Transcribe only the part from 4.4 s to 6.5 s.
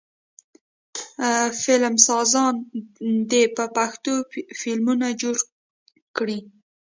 فلمونه جوړ کړي.